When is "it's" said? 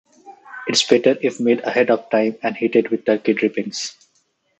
0.65-0.81